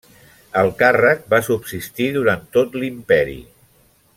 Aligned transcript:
El 0.61 0.69
càrrec 0.79 1.21
va 1.33 1.41
subsistir 1.49 2.09
durant 2.17 2.49
tot 2.57 2.79
l'Imperi. 2.81 3.41